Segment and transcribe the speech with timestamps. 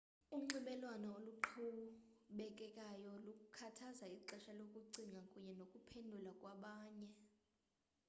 [0.35, 7.09] unxibelelwano oluqhubekekayo lukhuthaza ixesha lokucinga kunye nokuphendula kwabanye